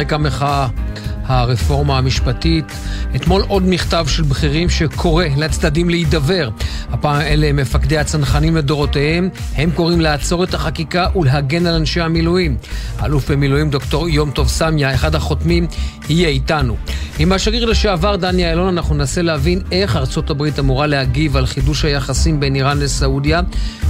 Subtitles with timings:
[0.00, 0.89] רקע מחאה.
[1.30, 2.64] הרפורמה המשפטית.
[3.16, 6.50] אתמול עוד מכתב של בכירים שקורא לצדדים להידבר.
[6.90, 12.56] הפעם אלה מפקדי הצנחנים לדורותיהם, הם קוראים לעצור את החקיקה ולהגן על אנשי המילואים.
[12.98, 15.66] האלוף במילואים דוקטור יום טוב סמיה, אחד החותמים,
[16.08, 16.76] יהיה איתנו.
[17.18, 21.84] עם השגריר לשעבר דני אילון אנחנו ננסה להבין איך ארצות הברית אמורה להגיב על חידוש
[21.84, 23.40] היחסים בין איראן לסעודיה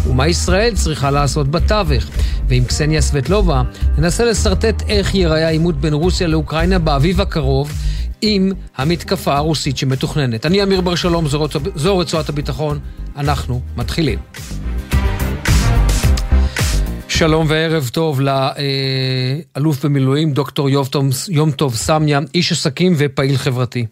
[0.07, 2.05] ומה ישראל צריכה לעשות בתווך.
[2.49, 3.63] ועם קסניה סבטלובה
[3.99, 7.73] ננסה לשרטט איך ייראה העימות בין רוסיה לאוקראינה באביב הקרוב
[8.23, 10.47] עם המתקפה הרוסית שמתוכננת.
[10.47, 12.79] אני אמיר בר שלום, זו, זו רצועת הביטחון,
[13.17, 14.19] אנחנו מתחילים.
[17.09, 18.21] שלום וערב טוב
[19.57, 20.69] לאלוף במילואים דוקטור
[21.29, 23.87] יום טוב סמיה, איש עסקים ופעיל חברתי.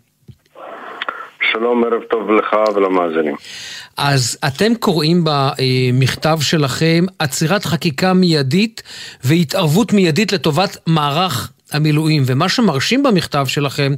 [1.53, 3.35] שלום, ערב טוב לך ולמאזינים.
[3.97, 8.83] אז אתם קוראים במכתב שלכם עצירת חקיקה מיידית
[9.25, 13.93] והתערבות מיידית לטובת מערך המילואים, ומה שמרשים במכתב שלכם,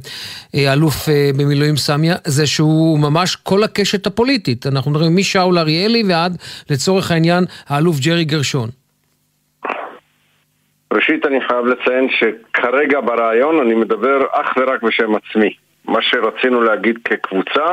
[0.55, 4.67] אה, אלוף אה, במילואים סמיה, זה שהוא ממש כל הקשת הפוליטית.
[4.67, 6.37] אנחנו מדברים משאול אריאלי ועד,
[6.69, 8.69] לצורך העניין, האלוף ג'רי גרשון.
[10.93, 15.53] ראשית, אני חייב לציין שכרגע ברעיון אני מדבר אך ורק בשם עצמי.
[15.85, 17.65] מה שרצינו להגיד כקבוצה,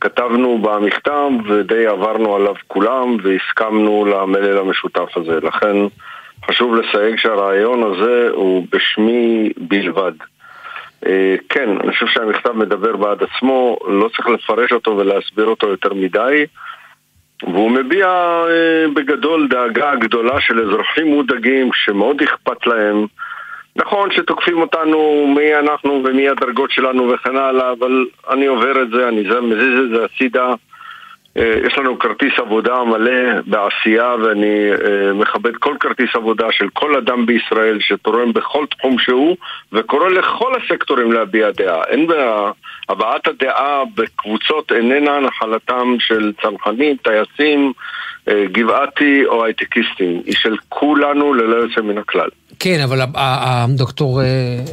[0.00, 5.38] כתבנו במכתב ודי עברנו עליו כולם והסכמנו למלל המשותף הזה.
[5.42, 5.76] לכן
[6.46, 10.12] חשוב לסייג שהרעיון הזה הוא בשמי בלבד.
[11.06, 15.94] אה, כן, אני חושב שהמכתב מדבר בעד עצמו, לא צריך לפרש אותו ולהסביר אותו יותר
[15.94, 16.46] מדי.
[17.42, 18.06] והוא מביע
[18.48, 23.06] אה, בגדול דאגה גדולה של אזרחים מודאגים שמאוד אכפת להם
[23.76, 29.08] נכון שתוקפים אותנו מי אנחנו ומי הדרגות שלנו וכן הלאה, אבל אני עובר את זה,
[29.08, 30.54] אני מזיז את זה הצידה.
[31.36, 36.96] אה, יש לנו כרטיס עבודה מלא בעשייה ואני אה, מכבד כל כרטיס עבודה של כל
[36.96, 39.36] אדם בישראל שתורם בכל תחום שהוא
[39.72, 41.84] וקורא לכל הסקטורים להביע דעה.
[41.84, 42.50] אין בעיה,
[42.88, 47.72] הבעת הדעה בקבוצות איננה נחלתם של צנחנים, טייסים,
[48.52, 52.28] גבעתי או הייטקיסטים, היא של כולנו ללא יוצא מן הכלל.
[52.58, 53.00] כן, אבל
[53.68, 54.26] דוקטור אה,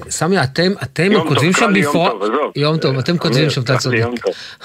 [0.09, 1.95] סמי, אתם, אתם כותבים שם במפורש...
[1.95, 2.51] יום טוב, עזוב.
[2.55, 4.05] יום טוב, אתם כותבים שם, אתה צודק.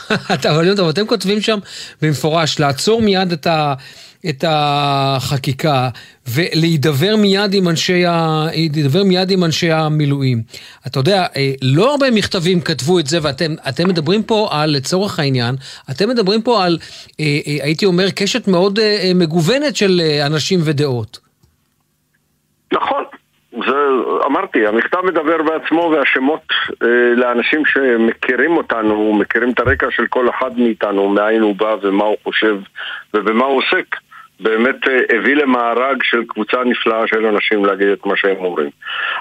[0.50, 1.58] אבל יום טוב, אתם כותבים שם
[2.02, 3.74] במפורש, לעצור מיד את ה...
[4.28, 5.88] את החקיקה
[6.34, 8.46] ולהידבר מיד עם אנשי, ה...
[9.04, 10.42] מיד עם אנשי המילואים.
[10.86, 15.54] אתה יודע, אה, לא הרבה מכתבים כתבו את זה, ואתם מדברים פה על, לצורך העניין,
[15.90, 16.78] אתם מדברים פה על,
[17.20, 17.24] אה,
[17.62, 18.78] הייתי אומר, קשת מאוד
[19.14, 21.18] מגוונת של אנשים ודעות.
[22.72, 23.04] נכון,
[23.52, 23.76] זה,
[24.26, 26.42] אמרתי, המכתב מדבר בעצמו והשמות
[26.82, 32.04] אה, לאנשים שמכירים אותנו, מכירים את הרקע של כל אחד מאיתנו, מאין הוא בא ומה
[32.04, 32.56] הוא חושב
[33.14, 33.96] ובמה הוא עוסק,
[34.40, 38.70] באמת אה, הביא למארג של קבוצה נפלאה של אנשים להגיד את מה שהם אומרים.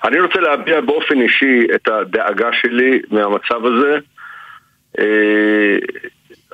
[0.03, 3.97] אני רוצה להביע באופן אישי את הדאגה שלי מהמצב הזה.
[4.99, 5.77] אה,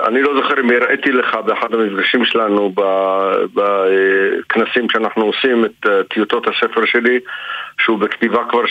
[0.07, 2.73] אני לא זוכר אם הראיתי לך באחד המפגשים שלנו
[3.53, 7.19] בכנסים שאנחנו עושים את אה, טיוטות הספר שלי
[7.79, 8.63] שהוא בכתיבה כבר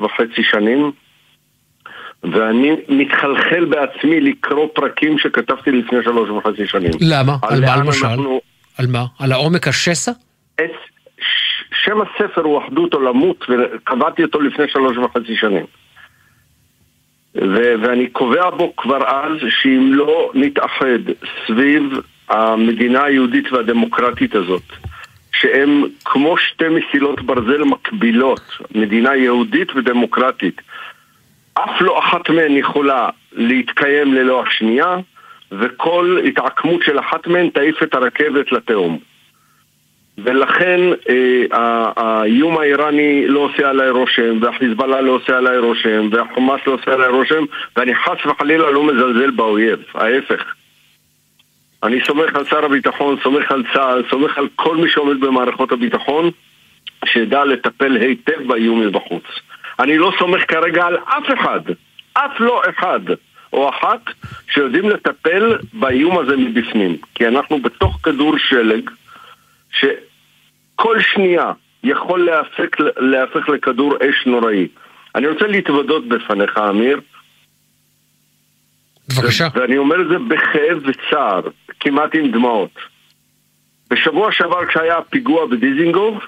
[0.00, 0.92] וחצי שנים
[2.24, 6.90] ואני מתחלחל בעצמי לקרוא פרקים שכתבתי לפני שלוש וחצי שנים.
[7.00, 7.36] למה?
[7.42, 8.06] על, על מה למשל?
[8.06, 8.40] אנחנו...
[8.78, 9.04] על מה?
[9.18, 10.12] על העומק השסע?
[10.54, 10.70] את...
[11.84, 15.66] שם הספר הוא אחדות עולמות וקבעתי אותו לפני שלוש וחצי שנים.
[17.34, 20.98] ו- ואני קובע בו כבר אז שאם לא נתאחד
[21.46, 21.82] סביב
[22.28, 24.62] המדינה היהודית והדמוקרטית הזאת,
[25.32, 30.60] שהם כמו שתי מסילות ברזל מקבילות, מדינה יהודית ודמוקרטית,
[31.54, 34.96] אף לא אחת מהן יכולה להתקיים ללא השנייה,
[35.58, 38.98] וכל התעקמות של אחת מהן תעיף את הרכבת לתהום.
[40.18, 46.72] ולכן אה, האיום האיראני לא עושה עליי רושם, והחיזבאללה לא עושה עליי רושם, והחומאס לא
[46.72, 47.44] עושה עליי רושם,
[47.76, 50.54] ואני חס וחלילה לא מזלזל באויב, ההפך.
[51.82, 56.30] אני סומך על שר הביטחון, סומך על צה"ל, סומך על כל מי שעומד במערכות הביטחון,
[57.04, 59.24] שידע לטפל היטב באיום מבחוץ.
[59.78, 61.60] אני לא סומך כרגע על אף אחד,
[62.12, 63.00] אף לא אחד
[63.52, 64.00] או אחת,
[64.50, 66.96] שיודעים לטפל באיום הזה מבפנים.
[67.14, 68.90] כי אנחנו בתוך כדור שלג,
[69.70, 71.52] שכל שנייה
[71.84, 74.68] יכול להפק, להפך לכדור אש נוראי.
[75.14, 77.00] אני רוצה להתוודות בפניך, אמיר.
[79.08, 79.48] בבקשה.
[79.54, 81.40] ואני אומר את זה בכאב וצער,
[81.80, 82.70] כמעט עם דמעות.
[83.90, 86.24] בשבוע שעבר כשהיה הפיגוע בדיזינגוף,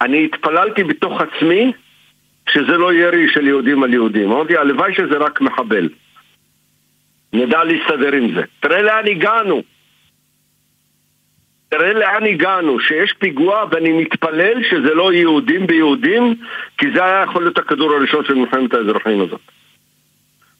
[0.00, 1.72] אני התפללתי בתוך עצמי
[2.56, 4.32] שזה לא ירי של יהודים על יהודים.
[4.32, 5.88] אמרתי, הלוואי שזה רק מחבל.
[7.32, 8.42] נדע להסתדר עם זה.
[8.60, 9.62] תראה לאן הגענו.
[11.68, 16.34] תראה לאן הגענו, שיש פיגוע ואני מתפלל שזה לא יהודים ביהודים
[16.78, 19.40] כי זה היה יכול להיות הכדור הראשון של מלחמת האזרחים הזאת.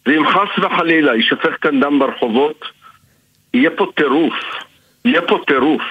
[0.06, 2.64] ואם חס וחלילה יישפך כאן דם ברחובות,
[3.54, 4.34] יהיה פה טירוף.
[5.04, 5.82] יהיה פה טירוף.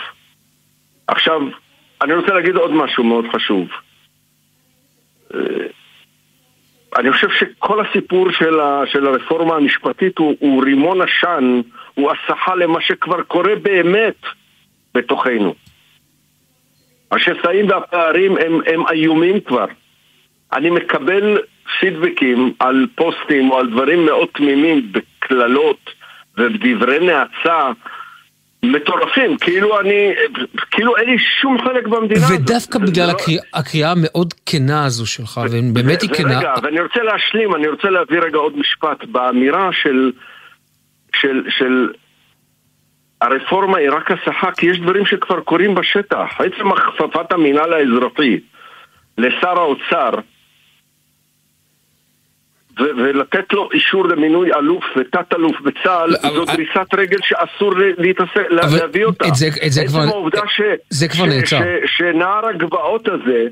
[1.07, 1.41] עכשיו,
[2.01, 3.67] אני רוצה להגיד עוד משהו מאוד חשוב.
[6.97, 11.61] אני חושב שכל הסיפור של, ה, של הרפורמה המשפטית הוא, הוא רימון עשן,
[11.93, 14.21] הוא הסחה למה שכבר קורה באמת
[14.93, 15.55] בתוכנו.
[17.11, 19.65] השסעים והפערים הם, הם איומים כבר.
[20.53, 21.37] אני מקבל
[21.79, 25.89] פידבקים על פוסטים או על דברים מאוד תמימים בקללות
[26.37, 27.71] ובדברי נאצה
[28.71, 30.13] מטורפים, כאילו אני,
[30.71, 32.39] כאילו אין לי שום חלק במדינה הזאת.
[32.39, 33.13] ודווקא בגלל לא...
[33.53, 36.39] הקריאה המאוד כנה הזו שלך, ובאמת היא כנה.
[36.39, 39.05] רגע, ואני רוצה להשלים, אני רוצה להביא רגע עוד משפט.
[39.05, 40.11] באמירה של,
[41.15, 41.87] של, של
[43.21, 46.29] הרפורמה היא רק הסחה, כי יש דברים שכבר קורים בשטח.
[46.39, 48.39] עצם הכפפת המינהל האזרחי
[49.17, 50.09] לשר האוצר,
[52.79, 59.27] ולתת לו אישור למינוי אלוף ותת-אלוף בצה"ל, זו דריסת רגל שאסור להתעסק, להביא אותה.
[59.27, 61.59] את זה, את זה כבר, העובדה ש, זה כבר נעצר.
[61.85, 63.47] שנער הגבעות הזה,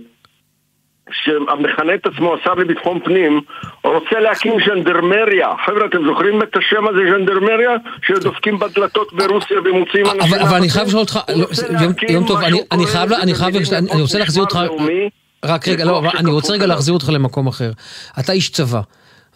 [1.11, 3.41] שמכנה את עצמו השר לביטחון פנים,
[3.83, 5.47] רוצה להקים ז'נדרמריה.
[5.65, 7.71] חבר'ה, אתם זוכרים את השם הזה, ז'נדרמריה?
[8.07, 10.39] שדופקים בדלתות ברוסיה ומוציאים אנשים...
[10.39, 11.47] אבל אני חייב לשאול אותך, לא,
[12.09, 12.39] יום טוב,
[12.71, 13.55] אני חייב, אני חייב,
[13.91, 14.59] אני רוצה להחזיר אותך...
[15.45, 17.71] רק רגע, לא, אני רוצה רגע להחזיר אותך למקום אחר.
[18.19, 18.81] אתה איש צבא.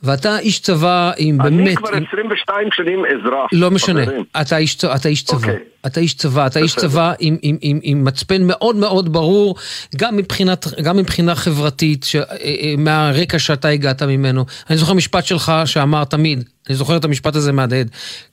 [0.04, 1.68] ואתה איש צבא עם אני באמת...
[1.68, 3.50] אני כבר 22 שנים אזרח.
[3.52, 4.02] לא משנה,
[4.42, 5.38] אתה איש, אתה איש צבא.
[5.38, 5.42] Okay.
[5.42, 5.64] אוקיי.
[5.86, 9.56] אתה איש צבא, אתה איש צבא עם, עם, עם, עם מצפן מאוד מאוד ברור,
[9.96, 14.46] גם, מבחינת, גם מבחינה חברתית, ש, אה, אה, מהרקע שאתה הגעת ממנו.
[14.70, 17.90] אני זוכר משפט שלך שאמר תמיד, אני זוכר את המשפט הזה מהדהד,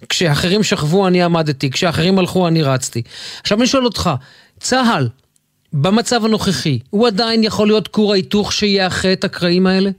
[0.08, 3.02] כשאחרים שכבו אני עמדתי, כשאחרים הלכו אני רצתי.
[3.40, 4.10] עכשיו אני שואל אותך,
[4.60, 5.08] צה"ל,
[5.72, 9.90] במצב הנוכחי, הוא עדיין יכול להיות כור ההיתוך שיאחה את הקרעים האלה?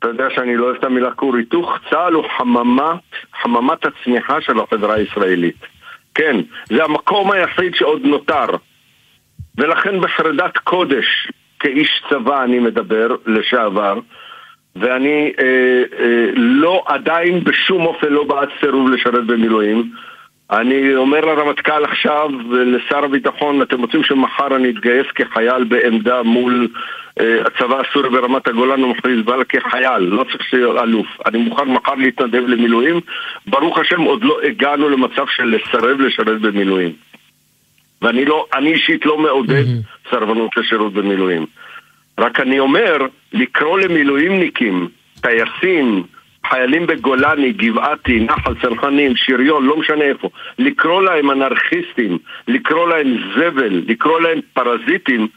[0.00, 3.02] אתה יודע שאני לא אוהב את המילה כור היתוך, צה"ל הוא חממת,
[3.42, 5.66] חממת הצמיחה של החברה הישראלית.
[6.14, 8.46] כן, זה המקום היחיד שעוד נותר.
[9.58, 11.28] ולכן בחרדת קודש,
[11.60, 13.98] כאיש צבא אני מדבר, לשעבר,
[14.76, 19.92] ואני אה, אה, לא, עדיין בשום אופן לא בעד סירוב לשרת במילואים.
[20.52, 26.68] אני אומר לרמטכ"ל עכשיו ולשר הביטחון, אתם רוצים שמחר אני אתגייס כחייל בעמדה מול
[27.20, 31.06] אה, הצבא הסורי ברמת הגולן ומחיזבאללה כחייל, לא צריך שיהיה אלוף.
[31.26, 33.00] אני מוכן מחר להתנדב למילואים.
[33.46, 36.92] ברוך השם עוד לא הגענו למצב של לסרב לשרת במילואים.
[38.02, 40.10] ואני לא, אני אישית לא מעודד mm-hmm.
[40.10, 41.46] סרבנות לשירות במילואים.
[42.18, 42.96] רק אני אומר,
[43.32, 44.88] לקרוא למילואימניקים,
[45.20, 46.02] טייסים,
[46.50, 52.18] חיילים בגולני, גבעתי, נחל צנחנים, שריון, לא משנה איפה, לקרוא להם אנרכיסטים,
[52.48, 55.28] לקרוא להם זבל, לקרוא להם פרזיטים,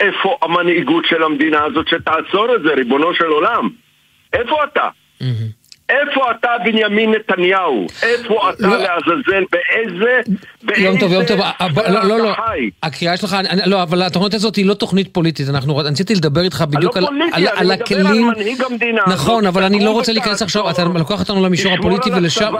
[0.00, 3.68] איפה המנהיגות של המדינה הזאת שתעצור את זה, ריבונו של עולם?
[4.32, 4.88] איפה אתה?
[5.92, 7.86] איפה אתה בנימין נתניהו?
[8.02, 8.76] איפה אתה לא.
[8.76, 9.44] לעזאזל?
[9.52, 10.20] באיזה...
[10.76, 11.40] יום טוב, יום טוב,
[11.88, 12.34] לא, לא, לא,
[12.82, 13.36] הקריאה שלך,
[13.66, 18.06] לא, אבל התוכנית הזאת היא לא תוכנית פוליטית, אנחנו, רציתי לדבר איתך בדיוק על הכלים...
[18.06, 19.02] אני מדבר על מנהיג המדינה.
[19.06, 22.54] נכון, אבל אני לא רוצה להיכנס עכשיו, אתה לוקח אותנו למישור הפוליטי ולשם...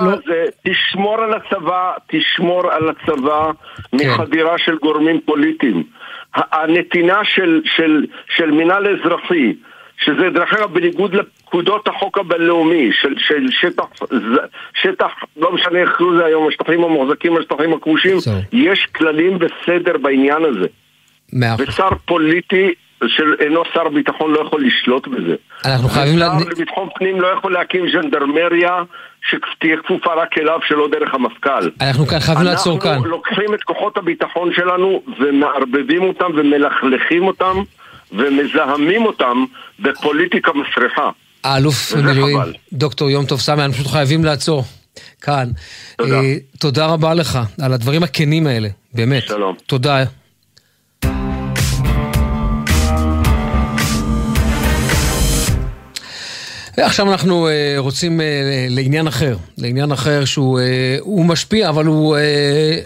[0.69, 3.50] תשמור על הצבא, תשמור על הצבא
[3.99, 4.11] כן.
[4.11, 5.82] מחדירה של גורמים פוליטיים.
[6.35, 7.20] הנתינה
[8.37, 9.52] של מינהל אזרחי
[9.98, 13.84] שזה דרך אגב בניגוד לפקודות החוק הבינלאומי של, של שטח,
[14.75, 18.16] שטח, לא משנה איך קראו לזה היום, השטחים המוחזקים, השטחים הכבושים,
[18.52, 20.66] יש כללים וסדר בעניין הזה.
[21.58, 22.75] ושר פוליטי
[23.06, 25.34] של אינו שר ביטחון לא יכול לשלוט בזה.
[25.64, 26.18] אנחנו חייבים...
[26.18, 28.82] שר לביטחון פנים לא יכול להקים ז'נדרמריה
[29.30, 31.70] שתהיה כפופה רק אליו שלא דרך המפכ"ל.
[31.80, 32.90] אנחנו חייבים לעצור כאן.
[32.90, 37.56] אנחנו לוקחים את כוחות הביטחון שלנו ומערבבים אותם ומלכלכים אותם
[38.12, 39.45] ומזהמים אותם
[39.81, 41.11] בפוליטיקה מסריחה.
[41.45, 42.38] האלוף במילואים,
[42.73, 44.64] דוקטור יום טוב סמי, אנחנו פשוט חייבים לעצור
[45.21, 45.49] כאן.
[45.97, 46.21] תודה.
[46.21, 46.25] Uh,
[46.59, 49.23] תודה רבה לך על הדברים הכנים האלה, באמת.
[49.23, 49.57] שלום.
[49.66, 50.04] תודה.
[56.76, 58.23] עכשיו אנחנו uh, רוצים uh,
[58.69, 62.19] לעניין אחר, לעניין אחר שהוא uh, משפיע, אבל הוא uh,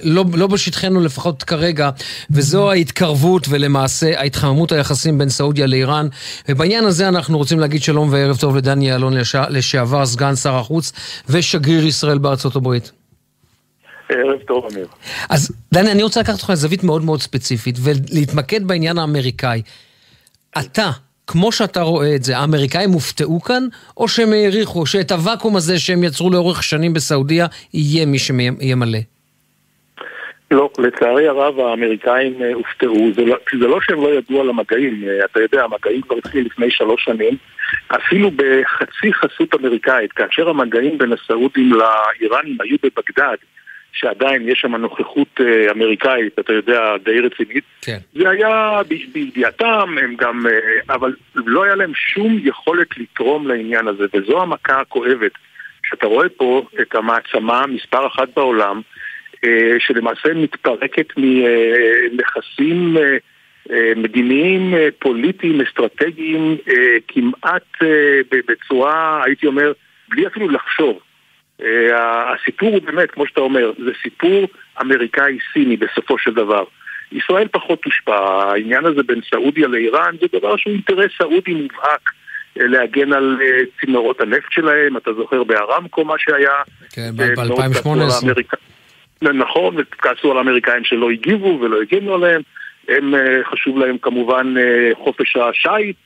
[0.03, 1.91] לא, לא בשטחנו לפחות כרגע,
[2.31, 6.09] וזו ההתקרבות ולמעשה ההתחממות היחסים בין סעודיה לאיראן.
[6.49, 9.15] ובעניין הזה אנחנו רוצים להגיד שלום וערב טוב לדני אלון
[9.49, 10.93] לשעבר, סגן שר החוץ
[11.29, 12.93] ושגריר ישראל בארצות הברית.
[14.09, 14.87] ערב טוב, אמיר.
[15.29, 19.63] אז דני, אני רוצה לקחת אותך לזווית מאוד מאוד ספציפית ולהתמקד בעניין האמריקאי.
[20.59, 20.91] אתה,
[21.27, 23.63] כמו שאתה רואה את זה, האמריקאים הופתעו כאן,
[23.97, 28.99] או שהם העריכו שאת הוואקום הזה שהם יצרו לאורך שנים בסעודיה, יהיה מי שימלא?
[30.51, 35.05] לא, לצערי הרב האמריקאים אה, הופתעו, זה לא, זה לא שהם לא ידעו על המגעים,
[35.09, 37.37] אה, אתה יודע, המגעים כבר התחילו לפני שלוש שנים,
[37.89, 43.37] אפילו בחצי חסות אמריקאית, כאשר המגעים בין הסעודים לאיראנים היו בבגדד,
[43.97, 47.65] שעדיין יש שם נוכחות אה, אמריקאית, אתה יודע, די רצינית.
[47.83, 47.99] כן.
[48.15, 48.81] זה היה
[49.13, 50.47] בידיעתם, הם גם...
[50.89, 55.33] אבל לא היה להם שום יכולת לתרום לעניין הזה, וזו המכה הכואבת.
[55.91, 58.81] שאתה רואה פה את המעצמה מספר אחת בעולם,
[59.45, 66.57] אה, שלמעשה מתפרקת מנכסים אה, מדיניים, פוליטיים, אסטרטגיים,
[67.09, 67.63] כמעט
[68.31, 69.73] בצורה, הייתי אומר,
[70.09, 70.99] בלי אפילו לחשוב.
[72.35, 74.49] הסיפור הוא באמת, כמו שאתה אומר, זה סיפור
[74.81, 76.65] אמריקאי-סיני בסופו של דבר.
[77.13, 82.11] ישראל פחות תושפע, העניין הזה בין סעודיה לאיראן זה דבר שהוא אינטרס סעודי מובהק
[82.57, 83.39] להגן על
[83.81, 86.53] צינורות הנפט שלהם, אתה זוכר בארמקו מה שהיה.
[86.93, 88.57] כן, ב-2018.
[89.23, 92.43] נכון, וכעסו על האמריקאים שלא הגיבו ולא הגנו עליהם.
[92.89, 93.15] הם,
[93.51, 94.55] חשוב להם כמובן
[94.95, 95.97] חופש השיט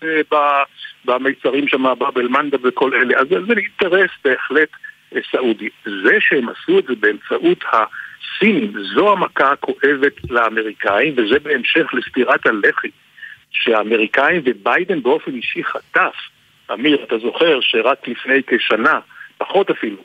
[1.04, 3.20] במיצרים שם, באבל מנדה וכל אלה.
[3.20, 4.68] אז זה אינטרס בהחלט
[5.30, 5.68] סעודי.
[5.84, 12.90] זה שהם עשו את זה באמצעות הסינים, זו המכה הכואבת לאמריקאים, וזה בהמשך לסטירת הלחי
[13.50, 16.14] שהאמריקאים וביידן באופן אישי חטף.
[16.72, 19.00] אמיר, אתה זוכר שרק לפני כשנה,
[19.38, 19.96] פחות אפילו,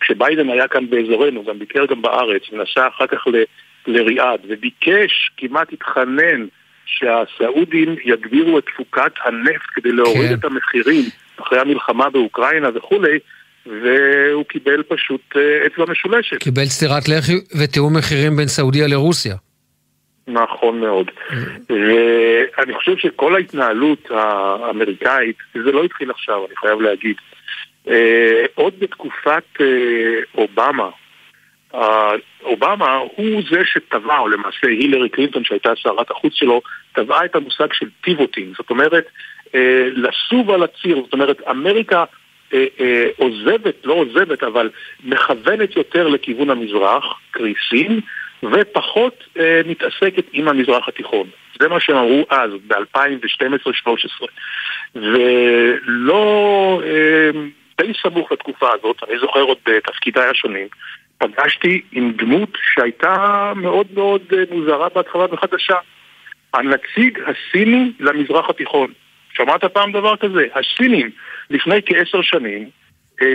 [0.00, 3.42] כשביידן היה כאן באזורנו, גם ביקר גם בארץ, ונסע אחר כך ל...
[3.86, 6.46] לריאד, וביקש, כמעט התחנן,
[6.86, 10.34] שהסעודים יגבירו את תפוקת הנפט כדי להוריד כן.
[10.34, 11.04] את המחירים
[11.40, 13.18] אחרי המלחמה באוקראינה וכולי,
[13.66, 16.36] והוא קיבל פשוט אה, אצבע משולשת.
[16.36, 19.34] קיבל סטירת לחי ותיאום מחירים בין סעודיה לרוסיה.
[20.28, 21.10] נכון מאוד.
[21.70, 27.16] ואני חושב שכל ההתנהלות האמריקאית, זה לא התחיל עכשיו, אני חייב להגיד,
[27.88, 29.66] אה, עוד בתקופת אה,
[30.34, 30.88] אובמה,
[32.42, 36.60] אובמה הוא זה שטבע, או למעשה הילרי קלינטון שהייתה שרת החוץ שלו,
[36.92, 38.52] טבעה את המושג של פיבוטים.
[38.56, 39.04] זאת אומרת,
[39.94, 42.04] לסוב על הציר, זאת אומרת, אמריקה
[42.52, 44.70] אה, אה, עוזבת, לא עוזבת, אבל
[45.04, 48.00] מכוונת יותר לכיוון המזרח, קרי סין,
[48.42, 51.26] ופחות אה, מתעסקת עם המזרח התיכון.
[51.60, 54.26] זה מה שהם אמרו אז, ב-2012-2013.
[54.94, 57.30] ולא, אה,
[57.80, 60.68] די סמוך לתקופה הזאת, אני זוכר עוד בתפקידיי השונים,
[61.18, 65.76] פגשתי עם דמות שהייתה מאוד מאוד אה, מוזרה בהתחלה וחדשה.
[66.54, 68.92] הנציג הסיני למזרח התיכון.
[69.36, 70.46] שמעת פעם דבר כזה?
[70.54, 71.10] הסינים
[71.50, 72.68] לפני כעשר שנים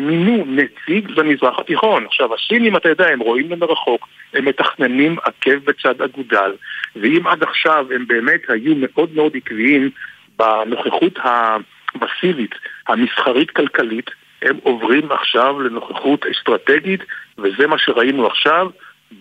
[0.02, 2.06] מינו נציג במזרח התיכון.
[2.06, 6.54] עכשיו, הסינים, אתה יודע, הם רואים למרחוק, הם מתכננים עקב בצד אגודל,
[6.96, 9.90] ואם עד עכשיו הם באמת היו מאוד מאוד עקביים
[10.38, 12.56] בנוכחות המסיבית,
[12.88, 14.10] המסחרית-כלכלית,
[14.42, 17.02] הם עוברים עכשיו לנוכחות אסטרטגית,
[17.38, 18.70] וזה מה שראינו עכשיו,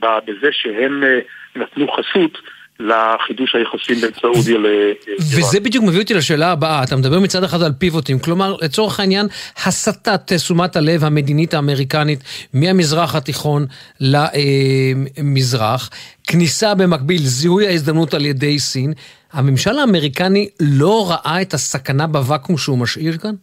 [0.00, 1.18] בזה שהם אה,
[1.56, 2.38] נתנו חסות
[2.80, 4.94] לחידוש היחסים בין סעודיה לאיראן.
[5.18, 9.26] וזה בדיוק מביא אותי לשאלה הבאה, אתה מדבר מצד אחד על פיבוטים, כלומר לצורך העניין
[9.64, 12.20] הסטת תשומת הלב המדינית האמריקנית
[12.54, 13.66] מהמזרח התיכון
[14.00, 15.90] למזרח,
[16.24, 18.92] כניסה במקביל, זיהוי ההזדמנות על ידי סין,
[19.32, 23.34] הממשל האמריקני לא ראה את הסכנה בוואקום שהוא משאיר כאן?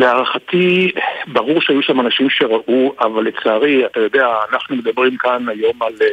[0.00, 0.92] להערכתי,
[1.26, 6.06] ברור שהיו שם אנשים שראו, אבל לצערי, אתה יודע, אנחנו מדברים כאן היום על אה,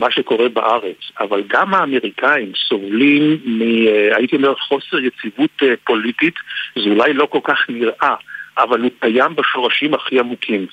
[0.00, 3.62] מה שקורה בארץ, אבל גם האמריקאים סובלים מ...
[3.62, 6.34] אה, הייתי אומר, חוסר יציבות אה, פוליטית,
[6.74, 8.14] זה אולי לא כל כך נראה,
[8.58, 10.66] אבל הוא קיים בשורשים הכי עמוקים.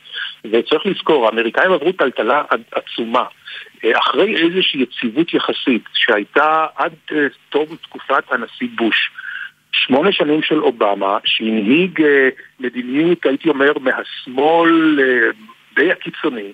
[0.52, 3.24] וצריך לזכור, האמריקאים עברו טלטלה עצומה.
[3.94, 6.94] אחרי איזושהי יציבות יחסית שהייתה עד
[7.50, 9.12] תום תקופת הנשיא בוש.
[9.74, 15.30] שמונה שנים של אובמה, שהנהיג אה, מדיניות, הייתי אומר, מהשמאל אה,
[15.76, 16.54] די הקיצוני,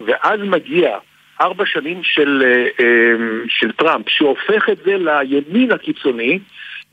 [0.00, 0.98] ואז מגיע
[1.40, 3.14] ארבע שנים של, אה,
[3.48, 6.38] של טראמפ, שהופך את זה לימין הקיצוני,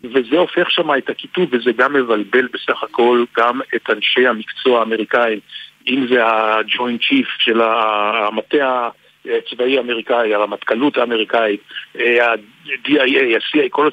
[0.04, 5.40] וזה הופך שם את הכיתוב, וזה גם מבלבל בסך הכל גם את אנשי המקצוע האמריקאים,
[5.88, 8.90] אם זה הג'וינט צ'יף של המטה
[9.26, 11.62] הצבאי האמריקאי, הרמטכ"לות האמריקאית,
[11.96, 13.90] ה-DIA, ה-CIA, כל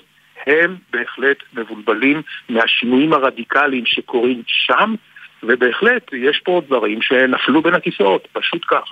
[0.46, 4.94] הם בהחלט מבולבלים מהשינויים הרדיקליים שקורים שם,
[5.42, 8.84] ובהחלט יש פה דברים שנפלו בין הכיסאות, פשוט כך.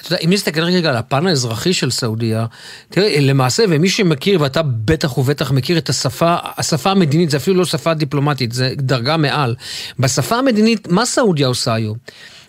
[0.00, 2.46] אתה יודע, אם נסתכל רגע על הפן האזרחי של סעודיה,
[2.88, 7.64] תראה, למעשה, ומי שמכיר, ואתה בטח ובטח מכיר את השפה, השפה המדינית, זה אפילו לא
[7.64, 9.54] שפה דיפלומטית, זה דרגה מעל.
[9.98, 11.96] בשפה המדינית, מה סעודיה עושה היום?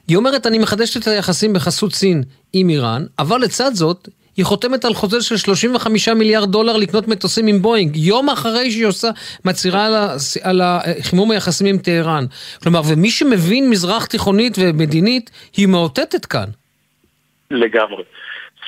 [0.08, 4.86] היא אומרת, אני מחדשת את היחסים בחסות סין עם איראן, אבל לצד זאת, היא חותמת
[4.86, 9.08] על חוזה של 35 מיליארד דולר לקנות מטוסים עם בואינג, יום אחרי שהיא עושה,
[9.46, 9.94] מצהירה על,
[10.44, 10.62] על
[11.02, 12.26] חימום היחסים עם טהרן.
[12.64, 16.48] כלומר, ומי שמבין מזרח תיכונית ומדינית, היא מאותתת כאן.
[17.52, 18.04] לגמרי.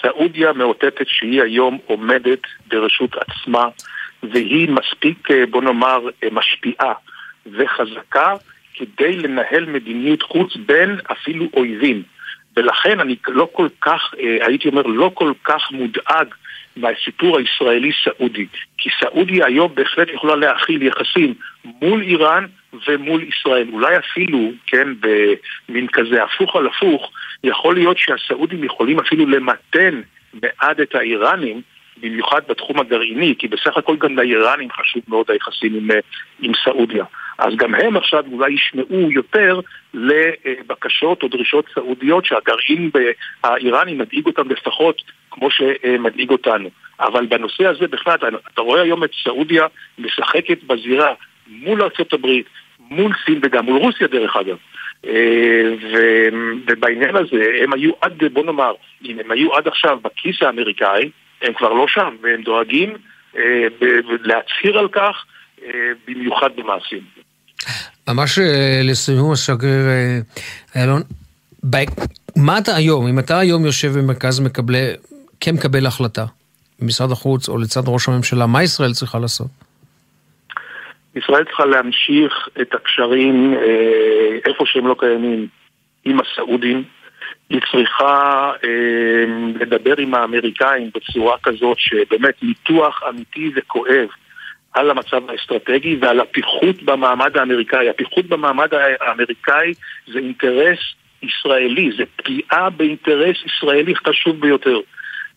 [0.02, 3.68] סעודיה מאותתת שהיא היום עומדת ברשות עצמה
[4.24, 6.94] והיא מספיק, אה, בוא נאמר, אה, משפיעה
[7.46, 8.34] וחזקה
[8.74, 12.04] כדי לנהל מדיניות חוץ בין אפילו אויבים.
[12.58, 16.28] ולכן אני לא כל כך, אה, הייתי אומר, לא כל כך מודאג
[16.78, 18.46] מהסיפור הישראלי-סעודי.
[18.78, 21.34] כי סעודיה היום בהחלט יכולה להכיל יחסים
[21.66, 22.46] מול איראן
[22.88, 23.68] ומול ישראל.
[23.72, 27.12] אולי אפילו, כן, במין כזה הפוך על הפוך,
[27.44, 30.02] יכול להיות שהסעודים יכולים אפילו למתן
[30.34, 31.62] מעט את האיראנים
[31.98, 35.90] במיוחד בתחום הגרעיני, כי בסך הכל גם לאיראנים חשוב מאוד היחסים עם,
[36.42, 37.06] עם סעודיה.
[37.38, 39.60] אז גם הם עכשיו אולי ישמעו יותר
[39.94, 42.92] לבקשות או דרישות סעודיות שהגרעין
[43.44, 46.70] האיראני מדאיג אותם לפחות כמו שמדאיג אותנו.
[47.00, 48.16] אבל בנושא הזה בכלל,
[48.54, 49.68] אתה, רואה היום את סעודיה
[50.00, 51.14] משחקת בזירה
[51.48, 52.28] מול ארה"ב,
[52.80, 54.58] מול סין וגם מול רוסיה דרך אגב.
[55.06, 55.64] אה,
[56.68, 58.74] ובעניין הזה הם היו עד, בוא נאמר,
[59.06, 61.10] אם הם היו עד עכשיו בכיס האמריקאי,
[61.42, 62.94] הם כבר לא שם, והם דואגים
[63.38, 63.68] אה,
[64.24, 65.26] להצהיר על כך,
[66.08, 67.02] במיוחד במעשים.
[68.08, 69.86] ממש אה, לסיום השגריר
[70.76, 71.02] איילון,
[72.36, 74.88] מה אתה היום, אם אתה היום יושב במרכז מקבלי,
[75.42, 76.26] כמקבל החלטה
[76.80, 79.48] במשרד החוץ או לצד ראש הממשלה, מה ישראל צריכה לעשות?
[81.16, 83.54] ישראל צריכה להמשיך את הקשרים
[84.46, 85.48] איפה שהם לא קיימים
[86.06, 86.84] עם הסעודים,
[87.50, 89.26] היא צריכה אה,
[89.60, 94.08] לדבר עם האמריקאים בצורה כזאת שבאמת ניתוח אמיתי וכואב
[94.74, 97.90] על המצב האסטרטגי ועל הפיחות במעמד האמריקאי.
[97.90, 99.74] הפיחות במעמד האמריקאי
[100.08, 100.80] זה אינטרס
[101.24, 104.80] ישראלי, זה פגיעה באינטרס ישראלי חשוב ביותר.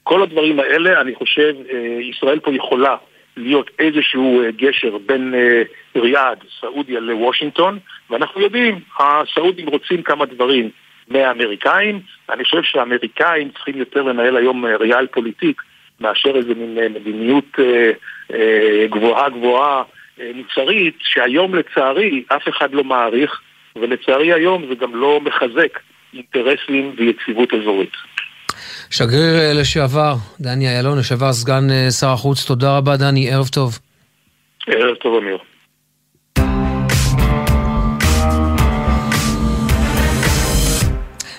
[0.03, 2.97] כל הדברים האלה, אני חושב, אה, ישראל פה יכולה
[3.37, 5.63] להיות איזשהו אה, גשר בין אה,
[5.97, 7.79] ריאד, סעודיה לוושינגטון,
[8.11, 10.71] ואנחנו יודעים, הסעודים רוצים כמה דברים.
[11.09, 12.01] מהאמריקאים.
[12.31, 15.63] אני חושב שהאמריקאים צריכים יותר לנהל היום ריאל פוליטיק
[16.01, 17.91] מאשר איזה מין אה, מדיניות אה,
[18.33, 19.83] אה, גבוהה גבוהה
[20.35, 23.41] מוצרית, שהיום לצערי אף אחד לא מעריך,
[23.77, 25.79] ולצערי היום זה גם לא מחזק
[26.15, 27.93] אינטרסים ויציבות אזורית.
[28.91, 33.79] שגריר לשעבר, דני אילון, לשעבר סגן שר החוץ, תודה רבה דני, ערב טוב.
[34.67, 35.39] ערב טוב אמיר.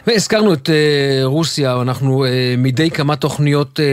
[0.08, 0.72] והזכרנו את uh,
[1.24, 2.28] רוסיה, אנחנו uh,
[2.58, 3.84] מדי כמה תוכניות uh,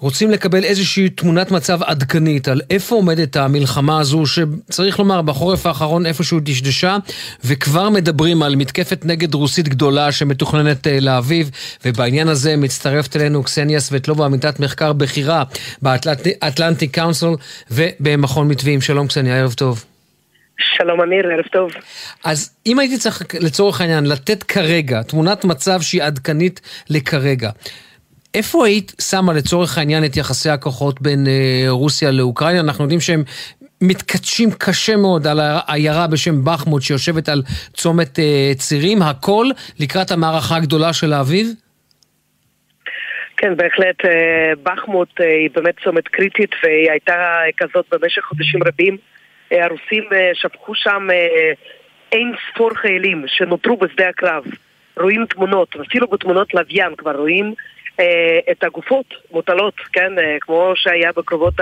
[0.00, 6.06] רוצים לקבל איזושהי תמונת מצב עדכנית על איפה עומדת המלחמה הזו, שצריך לומר, בחורף האחרון
[6.06, 6.96] איפשהו דשדשה,
[7.44, 11.50] וכבר מדברים על מתקפת נגד רוסית גדולה שמתוכננת uh, לאביב,
[11.84, 15.44] ובעניין הזה מצטרפת אלינו קסניה סבטלובה, עמיתת מחקר בכירה
[15.82, 17.30] באטלנטיק קאונסל
[17.70, 18.80] ובמכון מתווים.
[18.80, 19.84] שלום קסניה, ערב טוב.
[20.76, 21.70] שלום אמיר, ערב טוב.
[22.24, 26.60] אז אם הייתי צריך לצורך העניין לתת כרגע תמונת מצב שהיא עדכנית
[26.90, 27.50] לכרגע,
[28.34, 32.60] איפה היית שמה לצורך העניין את יחסי הכוחות בין אה, רוסיה לאוקראינה?
[32.60, 33.22] אנחנו יודעים שהם
[33.80, 37.42] מתכתשים קשה מאוד על העיירה בשם בחמוד שיושבת על
[37.74, 39.46] צומת אה, צירים, הכל
[39.80, 41.46] לקראת המערכה הגדולה של האביב?
[43.36, 48.96] כן, בהחלט אה, בחמות אה, היא באמת צומת קריטית והיא הייתה כזאת במשך חודשים רבים.
[49.50, 51.08] הרוסים שפכו שם
[52.12, 54.44] אין ספור חיילים שנותרו בשדה הקרב.
[54.96, 57.54] רואים תמונות, אפילו בתמונות לוויין כבר רואים
[58.50, 61.54] את הגופות מוטלות, כן, כמו שהיה בקרובות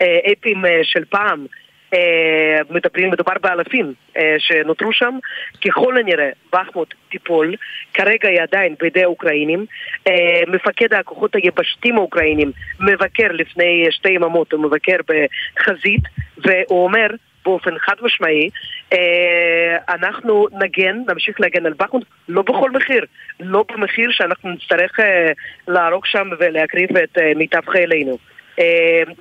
[0.00, 1.46] האפים של פעם.
[1.94, 5.18] אה, מדברים, מדובר באלפים אה, שנותרו שם.
[5.64, 7.54] ככל הנראה, בחמוט תיפול,
[7.94, 9.66] כרגע היא עדיין בידי האוקראינים.
[10.06, 16.02] אה, מפקד הכוחות היבשתיים האוקראינים מבקר לפני שתי יממות, הוא מבקר בחזית,
[16.38, 17.06] והוא אומר
[17.48, 18.50] באופן חד משמעי,
[19.88, 23.04] אנחנו נגן, נמשיך להגן על בחמוט, לא בכל מחיר,
[23.40, 25.00] לא במחיר שאנחנו נצטרך
[25.68, 28.18] להרוג שם ולהקריב את מיטב חיילינו.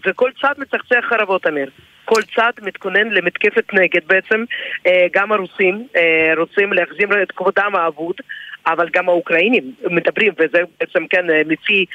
[0.06, 1.70] וכל צד מצחצח חרבות, אמיר.
[2.08, 4.44] כל צד מתכונן למתקפת נגד בעצם.
[4.88, 8.16] אה, גם הרוסים אה, רוצים להחזיר את כבודם האבוד,
[8.68, 11.86] אבל גם האוקראינים מדברים, וזה בעצם כן אה, מפי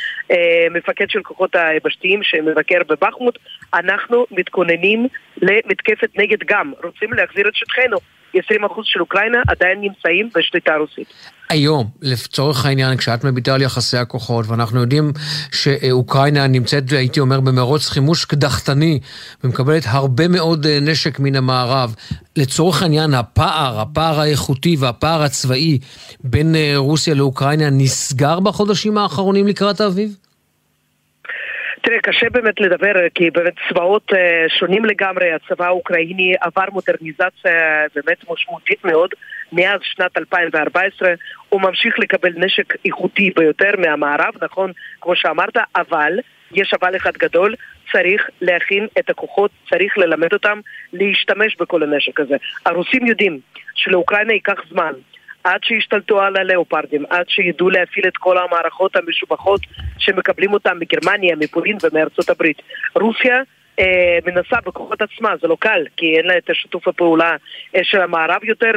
[0.70, 3.38] מפקד של כוחות היבשתיים שמבקר בבחמוט,
[3.74, 5.08] אנחנו מתכוננים
[5.42, 7.98] למתקפת נגד גם, רוצים להחזיר את שטחנו.
[8.38, 8.40] 20%
[8.84, 11.06] של אוקראינה עדיין נמצאים בשליטה רוסית.
[11.48, 15.12] היום, לצורך העניין, כשאת מביטה על יחסי הכוחות, ואנחנו יודעים
[15.52, 19.00] שאוקראינה נמצאת, הייתי אומר, במרוץ חימוש קדחתני,
[19.44, 21.94] ומקבלת הרבה מאוד אה, נשק מן המערב,
[22.36, 25.78] לצורך העניין, הפער, הפער האיכותי והפער הצבאי
[26.24, 30.16] בין אה, רוסיה לאוקראינה נסגר בחודשים האחרונים לקראת האביב?
[31.92, 34.12] תראה, קשה באמת לדבר, כי באמת צבאות
[34.59, 39.11] שונים לגמרי, הצבא האוקראיני עבר מודרניזציה באמת משמעותית מאוד
[39.52, 41.14] מאז שנת 2014,
[41.48, 46.18] הוא ממשיך לקבל נשק איכותי ביותר מהמערב, נכון, כמו שאמרת, אבל
[46.52, 47.55] יש אבל אחד גדול,
[47.92, 50.61] צריך להכין את הכוחות, צריך ללמד אותם
[50.92, 52.37] להשתמש בכל הנשק הזה.
[52.66, 53.38] הרוסים יודעים
[53.74, 54.92] שלאוקראינה ייקח זמן
[55.44, 59.61] עד שישתלטו על הלאופרדים, עד שידעו להפעיל את כל המערכות המשובחות
[59.98, 62.62] שמקבלים אותם מגרמניה, מפולין ומארצות הברית.
[62.94, 63.42] רוסיה
[63.78, 67.37] אה, מנסה בכוחות עצמה, זה לא קל, כי אין לה את שיתוף הפעולה
[67.76, 68.70] אה, של המערב יותר,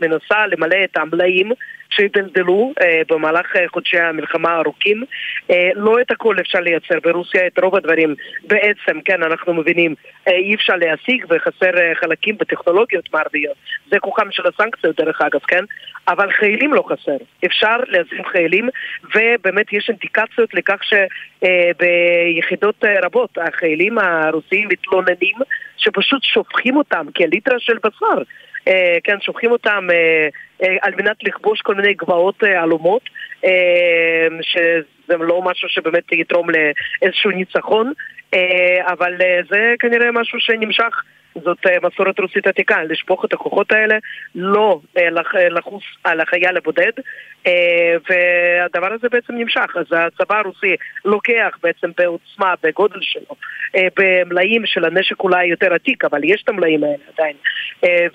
[0.00, 1.52] מנסה למלא את המלאים
[1.90, 5.04] שהתדלדלו אה, במהלך אה, חודשי המלחמה הארוכים.
[5.50, 8.14] אה, לא את הכל אפשר לייצר ברוסיה, את רוב הדברים
[8.46, 9.94] בעצם, כן, אנחנו מבינים,
[10.26, 13.56] אי אפשר להשיג וחסר חלקים בטכנולוגיות מערביות.
[13.90, 15.64] זה כוחם של הסנקציות דרך אגב, כן?
[16.08, 17.16] אבל חיילים לא חסר.
[17.46, 18.68] אפשר להזרים חיילים,
[19.14, 25.36] ובאמת יש אינדיקציות לכך שביחידות רבות החיילים הרוסיים מתלוננים
[25.76, 28.22] שפשוט שופכים אותם כליטרה של בשר.
[28.68, 30.28] אה, כן, שופכים אותם אה,
[30.62, 33.02] אה, על מנת לכבוש כל מיני גבעות עלומות,
[34.42, 37.92] שזה לא משהו שבאמת יתרום לאיזשהו ניצחון,
[38.86, 39.16] אבל
[39.50, 41.02] זה כנראה משהו שנמשך
[41.34, 43.98] זאת אה, מסורת רוסית עתיקה, לשפוך את הכוחות האלה,
[44.34, 45.10] לא אה,
[45.50, 46.92] לחוס על החייל הבודד,
[47.46, 49.76] אה, והדבר הזה בעצם נמשך.
[49.76, 53.36] אז הצבא הרוסי לוקח בעצם בעוצמה, בגודל שלו,
[53.96, 57.36] במלאים של הנשק אולי יותר עתיק, אבל יש את המלאים האלה עדיין.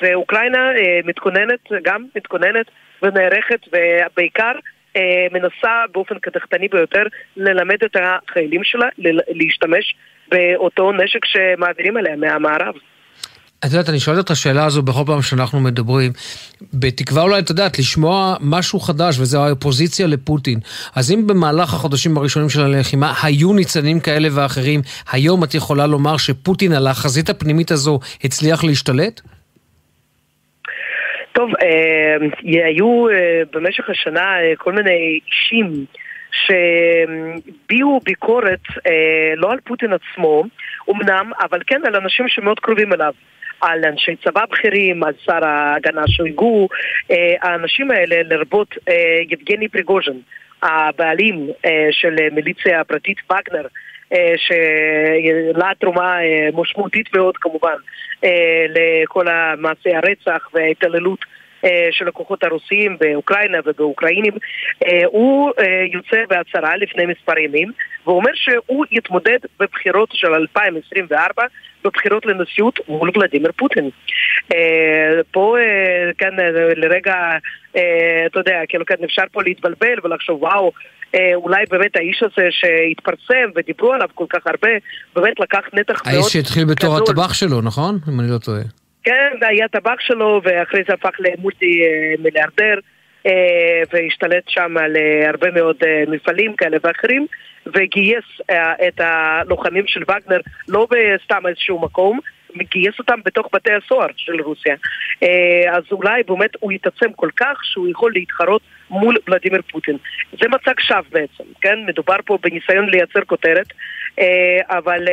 [0.02, 0.70] ואוקראינה
[1.04, 2.66] מתכוננת, גם מתכוננת
[3.02, 4.52] ונערכת, ובעיקר
[5.32, 7.04] מנסה באופן קדחתני ביותר
[7.38, 8.88] ללמד את החיילים שלה
[9.28, 9.96] להשתמש
[10.28, 12.76] באותו נשק שמעבירים אליה מהמערב.
[13.60, 16.12] את יודעת, אני שואל את השאלה הזו בכל פעם שאנחנו מדברים,
[16.74, 20.60] בתקווה אולי, את יודעת, לשמוע משהו חדש, וזה האופוזיציה לפוטין.
[20.96, 26.18] אז אם במהלך החודשים הראשונים של הלחימה היו ניצנים כאלה ואחרים, היום את יכולה לומר
[26.18, 29.22] שפוטין על החזית הפנימית הזו הצליח להשתלט?
[31.32, 32.16] טוב, אה,
[32.66, 35.86] היו אה, במשך השנה אה, כל מיני אישים
[36.32, 38.60] שהביעו ביקורת
[39.36, 40.44] לא על פוטין עצמו,
[40.92, 43.14] אמנם, אבל כן על אנשים שמאוד קרובים אליו.
[43.66, 46.68] על אנשי צבא בכירים, על שר ההגנה שויגו,
[47.12, 50.18] אה, האנשים האלה, לרבות אה, יבגני פריגוז'ן,
[50.64, 53.68] הבעלים אה, של מיליציה הפרטית וגנר,
[54.38, 56.18] שלה תרומה
[56.54, 57.76] משמעותית מאוד כמובן
[58.70, 59.26] לכל
[59.58, 61.20] מעשי הרצח וההתעללות
[61.92, 64.34] של הכוחות הרוסיים באוקראינה ובאוקראינים,
[65.06, 65.52] הוא
[65.94, 67.72] יוצא בהצהרה לפני מספר ימים
[68.08, 71.44] ואומר שהוא יתמודד בבחירות של 2024
[71.86, 73.90] בבחירות לנשיאות מול ולדימיר פוטין.
[74.54, 77.16] אה, פה, אה, אה, לרגע,
[78.26, 80.72] אתה יודע, כאילו כן, אפשר פה להתבלבל ולחשוב, וואו,
[81.36, 84.70] אולי באמת האיש הזה שהתפרסם ודיברו עליו כל כך הרבה,
[85.16, 86.16] באמת לקח נתח מאוד...
[86.16, 88.00] האיש שהתחיל בתור הטבח שלו, נכון?
[88.10, 88.85] אם אני לא טועה.
[89.06, 91.82] כן, היה טבח שלו, ואחרי זה הפך למולטי
[92.20, 92.80] מיליארדר.
[93.94, 94.96] והשתלט שם על
[95.28, 97.28] הרבה מאוד מפעלים כאלה ואחרים.
[97.66, 102.20] וגייס אה, את הלוחמים של וגנר לא בסתם איזשהו מקום,
[102.72, 104.76] גייס אותם בתוך בתי הסוהר של רוסיה.
[105.24, 109.98] אה, אז אולי באמת הוא יתעצם כל כך שהוא יכול להתחרות מול ולדימיר פוטין.
[110.32, 111.80] זה מצג שווא בעצם, כן?
[111.88, 113.68] מדובר פה בניסיון לייצר כותרת,
[114.20, 115.08] אה, אבל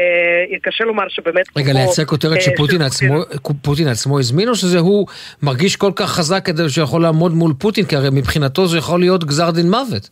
[0.62, 1.46] קשה לומר שבאמת...
[1.56, 3.22] רגע, לייצר כותרת שפוטין עצמו,
[3.62, 5.06] פוטין עצמו הזמין, או שזה הוא
[5.42, 7.84] מרגיש כל כך חזק כדי שיכול לעמוד מול פוטין?
[7.84, 10.08] כי הרי מבחינתו זה יכול להיות גזר דין מוות.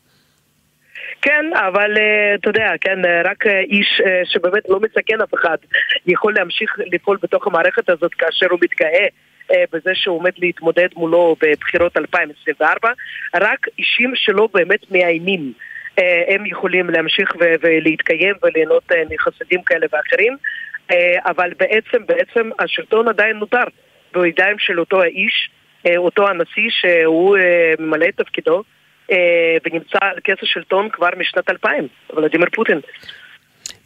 [1.22, 5.56] כן, אבל uh, אתה יודע, כן, רק איש uh, שבאמת לא מסכן אף אחד
[6.06, 9.06] יכול להמשיך לפעול בתוך המערכת הזאת כאשר הוא מתגאה
[9.72, 12.88] בזה שהוא עומד להתמודד מולו בבחירות 2024.
[13.34, 15.52] רק אישים שלא באמת מאיימים.
[15.52, 17.32] uh, הם יכולים להמשיך
[17.62, 20.36] ולהתקיים וליהנות uh, מחסדים כאלה ואחרים,
[21.26, 23.64] אבל בעצם, בעצם השלטון עדיין נותר
[24.14, 25.50] בידיים של אותו האיש,
[25.96, 27.36] אותו הנשיא שהוא
[27.78, 28.62] ממלא את תפקידו.
[29.12, 32.80] אה, ונמצא על כס השלטון כבר משנת 2000, ולדימיר פוטין.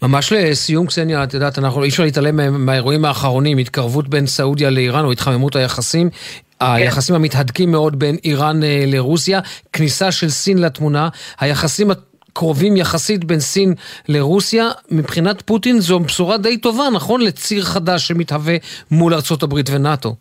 [0.02, 5.04] ממש לסיום, קסניה, את יודעת, אנחנו אי אפשר להתעלם מהאירועים האחרונים, התקרבות בין סעודיה לאיראן
[5.04, 6.10] או התחממות היחסים.
[6.10, 6.66] כן.
[6.66, 9.40] היחסים המתהדקים מאוד בין איראן אה, לרוסיה,
[9.72, 11.08] כניסה של סין לתמונה,
[11.40, 11.90] היחסים
[12.32, 13.74] קרובים יחסית בין סין
[14.08, 17.20] לרוסיה, מבחינת פוטין זו בשורה די טובה, נכון?
[17.20, 18.54] לציר חדש שמתהווה
[18.90, 20.16] מול ארצות הברית ונאט"ו.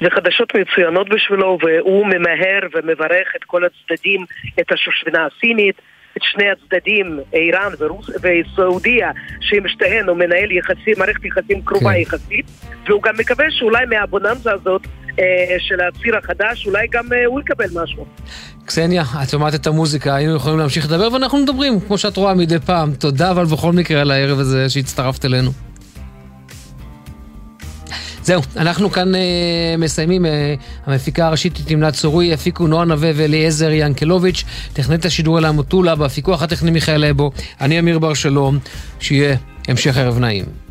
[0.00, 4.24] זה חדשות מצוינות בשבילו, והוא ממהר ומברך את כל הצדדים,
[4.60, 5.80] את השושבינה הסינית,
[6.18, 8.10] את שני הצדדים, איראן ורוס...
[8.22, 12.00] וסעודיה, שעם שתיהן הוא מנהל יחסים, מערכת יחסים קרובה כן.
[12.00, 12.46] יחסית,
[12.86, 14.82] והוא גם מקווה שאולי מהבוננזה הזאת
[15.18, 18.06] אה, של הציר החדש, אולי גם אה, הוא יקבל משהו.
[18.64, 22.58] קסניה, את שומעת את המוזיקה, היינו יכולים להמשיך לדבר ואנחנו מדברים, כמו שאת רואה מדי
[22.58, 22.94] פעם.
[22.94, 25.67] תודה אבל בכל מקרה על הערב הזה שהצטרפת אלינו.
[28.28, 29.18] זהו, אנחנו כאן uh,
[29.78, 30.24] מסיימים.
[30.24, 30.28] Uh,
[30.86, 36.42] המפיקה הראשית היא תמנת צורוי, הפיקו נועה נווה ואליעזר ינקלוביץ', טכנית השידור אלה מוטולה, בפיקוח
[36.42, 38.58] הטכני מיכאל אבו, אני אמיר בר שלום,
[39.00, 39.36] שיהיה
[39.68, 40.67] המשך ערב נעים.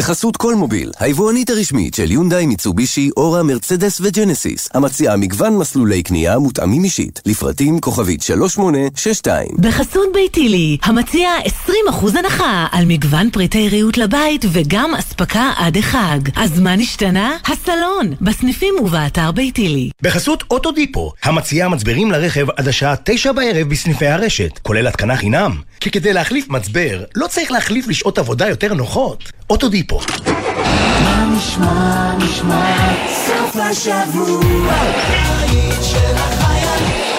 [0.00, 6.38] בחסות כל מוביל, היבואנית הרשמית של יונדאי, מיצובישי, אורה, מרצדס וג'נסיס, המציעה מגוון מסלולי קנייה
[6.38, 9.48] מותאמים אישית, לפרטים כוכבית 3862.
[9.58, 11.30] בחסות ביתילי, המציע
[11.66, 16.18] 20% הנחה על מגוון פריטי ריהוט לבית וגם אספקה עד החג.
[16.36, 17.36] אז מה נשתנה?
[17.46, 19.90] הסלון, בסניפים ובאתר ביתילי.
[20.02, 25.56] בחסות אוטודיפו, המציעה מצברים לרכב עד השעה 9 בערב בסניפי הרשת, כולל התקנה חינם.
[25.80, 29.32] כי כדי להחליף מצבר, לא צריך להחליף לשעות עבודה יותר נוחות.
[29.50, 29.89] אוטודיפו.
[29.90, 37.10] מה נשמע, נשמע, סוף השבוע, הבית של החיילים.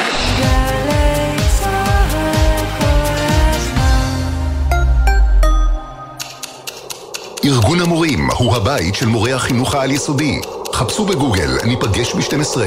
[7.46, 10.42] ארגון המורים הוא הבית של מורי החינוך העל-יסודי.
[10.74, 12.58] חפשו בגוגל, ניפגש ב-12.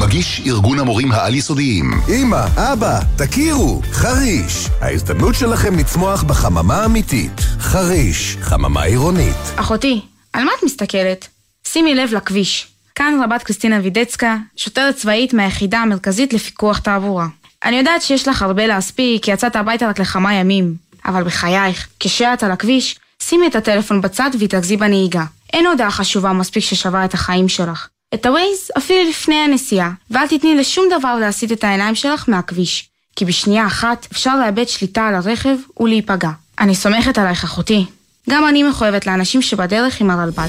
[0.00, 1.90] מגיש ארגון המורים העל-יסודיים.
[2.08, 4.68] אמא, אבא, תכירו, חריש.
[4.80, 7.40] ההזדמנות שלכם לצמוח בחממה אמיתית.
[7.60, 9.36] חריש, חממה עירונית.
[9.56, 10.00] אחותי,
[10.32, 11.28] על מה את מסתכלת?
[11.66, 12.66] שימי לב לכביש.
[12.94, 17.26] כאן רבת קריסטינה וידצקה, שוטרת צבאית מהיחידה המרכזית לפיקוח תעבורה.
[17.64, 20.74] אני יודעת שיש לך הרבה להספיק, כי יצאת הביתה רק לכמה ימים.
[21.06, 25.24] אבל בחייך, כשאת על הכביש, שימי את הטלפון בצד והתרכזי בנהיגה.
[25.52, 27.88] אין הודעה חשובה מספיק ששווה את החיים שלך.
[28.14, 32.88] את הווייז אפילו לפני הנסיעה, ואל תתני לשום דבר להסיט את העיניים שלך מהכביש.
[33.16, 36.30] כי בשנייה אחת אפשר לאבד שליטה על הרכב ולהיפגע.
[36.60, 37.84] אני סומכת עלייך אחותי.
[38.30, 40.48] גם אני מחויבת לאנשים שבדרך עם הרלב"ד.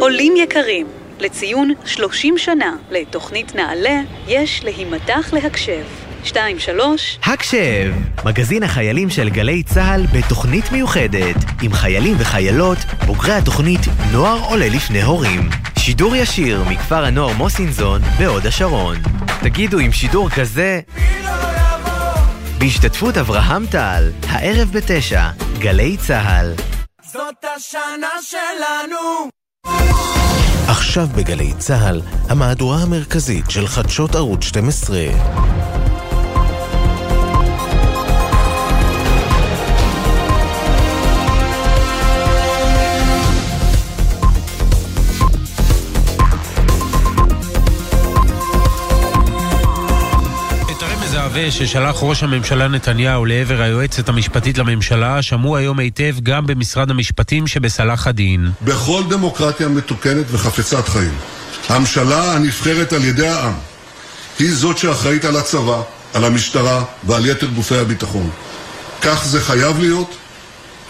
[0.00, 0.86] עולים יקרים,
[1.20, 6.11] לציון 30 שנה לתוכנית נעל"ה, יש להימתח להקשב.
[6.24, 13.80] 2, 3 הקשב, מגזין החיילים של גלי צה"ל בתוכנית מיוחדת עם חיילים וחיילות, בוגרי התוכנית
[14.12, 15.48] נוער עולה לפני הורים.
[15.78, 18.96] שידור ישיר מכפר הנוער מוסינזון בהוד השרון.
[19.40, 20.80] תגידו עם שידור כזה...
[22.58, 26.52] בהשתתפות אברהם טל, הערב בתשע, גלי צה"ל.
[27.12, 29.30] זאת השנה שלנו!
[30.68, 34.98] עכשיו בגלי צה"ל, המהדורה המרכזית של חדשות ערוץ 12.
[51.32, 57.46] המתווה ששלח ראש הממשלה נתניהו לעבר היועצת המשפטית לממשלה שמעו היום היטב גם במשרד המשפטים
[57.46, 58.50] שבסלאח א-דין.
[58.62, 61.14] בכל דמוקרטיה מתוקנת וחפצת חיים,
[61.68, 63.52] הממשלה הנבחרת על ידי העם
[64.38, 65.82] היא זאת שאחראית על הצבא,
[66.14, 68.30] על המשטרה ועל יתר גופי הביטחון.
[69.02, 70.14] כך זה חייב להיות,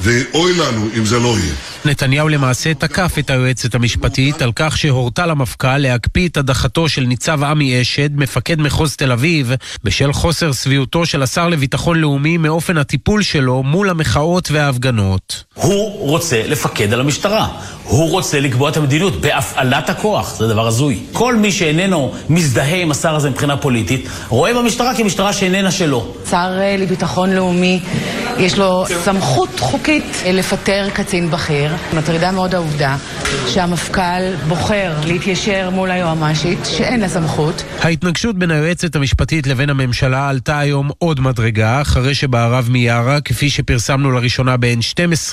[0.01, 1.55] ואוי לנו אם זה לא יהיה.
[1.85, 7.45] נתניהו למעשה תקף את היועצת המשפטית על כך שהורתה למפכ"ל להקפיא את הדחתו של ניצב
[7.45, 9.53] עמי אשד, מפקד מחוז תל אביב,
[9.85, 15.45] בשל חוסר שביעותו של השר לביטחון לאומי מאופן הטיפול שלו מול המחאות וההפגנות.
[15.55, 17.49] הוא רוצה לפקד על המשטרה.
[17.85, 20.99] הוא רוצה לקבוע את המדיניות בהפעלת הכוח, זה דבר הזוי.
[21.13, 26.15] כל מי שאיננו מזדהה עם השר הזה מבחינה פוליטית, רואה במשטרה כמשטרה שאיננה שלו.
[26.31, 27.81] שר לביטחון לאומי,
[28.39, 31.72] יש לו סמכות חוקית לפטר קצין בכיר.
[31.93, 32.97] מטרידה מאוד העובדה
[33.49, 37.65] שהמפכ"ל בוחר להתיישר מול היועמ"שית, שאין לה סמכות.
[37.81, 44.11] ההתנגשות בין היועצת המשפטית לבין הממשלה עלתה היום עוד מדרגה, אחרי שבערב מיארה, כפי שפרסמנו
[44.11, 45.33] לראשונה ב-N12,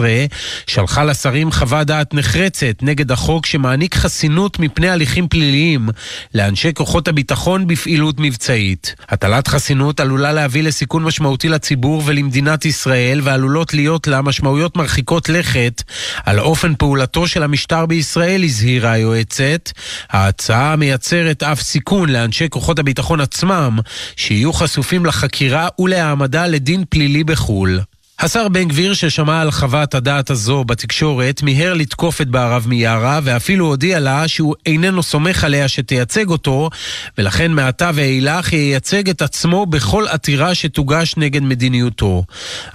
[0.68, 5.90] שלחה לשרים חוות דעת נחרצת נגד החוק שמעניק חסינות מפני הליכים פליליים
[6.34, 8.96] לאנשי כוחות הביטחון בפעילות מבצעית.
[9.10, 15.84] הטלת חסינות עלולה להביא לסיכון משמעותי לציבור ולמדינת ישראל, ועלולות להיות לה משמעויות מרחיקות לכת
[16.30, 19.72] על אופן פעולתו של המשטר בישראל, הזהירה היועצת.
[20.10, 23.80] ההצעה מייצרת אף סיכון לאנשי כוחות הביטחון עצמם,
[24.16, 27.80] שיהיו חשופים לחקירה ולהעמדה לדין פלילי בחו"ל.
[28.22, 33.66] השר בן גביר ששמע על חוות הדעת הזו בתקשורת מיהר לתקוף את בערב מיארה ואפילו
[33.66, 36.70] הודיע לה שהוא איננו סומך עליה שתייצג אותו
[37.18, 42.24] ולכן מעתה ואילך ייצג את עצמו בכל עתירה שתוגש נגד מדיניותו.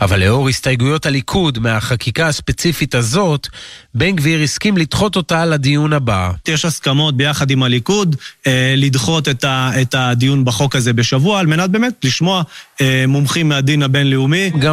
[0.01, 3.49] אבל לאור הסתייגויות הליכוד מהחקיקה הספציפית הזאת,
[3.95, 6.31] בן גביר הסכים לדחות אותה לדיון הבא.
[6.49, 11.47] יש הסכמות ביחד עם הליכוד אה, לדחות את, ה, את הדיון בחוק הזה בשבוע על
[11.47, 12.43] מנת באמת לשמוע
[12.81, 14.51] אה, מומחים מהדין הבינלאומי.
[14.59, 14.73] גם